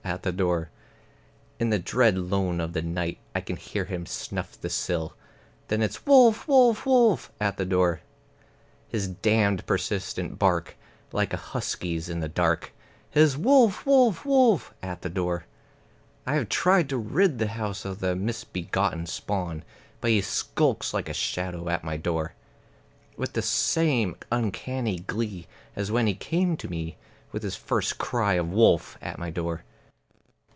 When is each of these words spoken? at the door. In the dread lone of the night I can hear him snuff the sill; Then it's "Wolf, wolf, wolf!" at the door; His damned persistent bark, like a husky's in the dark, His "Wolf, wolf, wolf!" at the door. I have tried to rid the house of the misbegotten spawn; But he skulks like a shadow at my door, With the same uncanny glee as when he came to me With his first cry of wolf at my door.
at 0.03 0.23
the 0.23 0.31
door. 0.33 0.69
In 1.57 1.69
the 1.69 1.79
dread 1.79 2.17
lone 2.17 2.59
of 2.59 2.73
the 2.73 2.81
night 2.81 3.19
I 3.33 3.39
can 3.39 3.55
hear 3.55 3.85
him 3.85 4.05
snuff 4.05 4.59
the 4.59 4.69
sill; 4.69 5.13
Then 5.69 5.81
it's 5.81 6.05
"Wolf, 6.05 6.47
wolf, 6.49 6.85
wolf!" 6.85 7.31
at 7.39 7.55
the 7.55 7.63
door; 7.65 8.01
His 8.89 9.07
damned 9.07 9.65
persistent 9.65 10.37
bark, 10.37 10.75
like 11.13 11.31
a 11.33 11.37
husky's 11.37 12.09
in 12.09 12.19
the 12.19 12.27
dark, 12.27 12.73
His 13.09 13.37
"Wolf, 13.37 13.85
wolf, 13.85 14.25
wolf!" 14.25 14.73
at 14.83 15.01
the 15.01 15.09
door. 15.09 15.45
I 16.25 16.33
have 16.35 16.49
tried 16.49 16.89
to 16.89 16.97
rid 16.97 17.39
the 17.39 17.47
house 17.47 17.85
of 17.85 17.99
the 17.99 18.13
misbegotten 18.13 19.05
spawn; 19.05 19.63
But 20.01 20.11
he 20.11 20.19
skulks 20.19 20.93
like 20.93 21.07
a 21.07 21.13
shadow 21.13 21.69
at 21.69 21.85
my 21.85 21.95
door, 21.95 22.33
With 23.15 23.31
the 23.31 23.41
same 23.41 24.17
uncanny 24.29 24.99
glee 24.99 25.47
as 25.73 25.89
when 25.91 26.05
he 26.07 26.15
came 26.15 26.57
to 26.57 26.67
me 26.67 26.97
With 27.31 27.43
his 27.43 27.55
first 27.55 27.97
cry 27.97 28.33
of 28.33 28.51
wolf 28.51 28.97
at 29.01 29.17
my 29.19 29.29
door. 29.29 29.63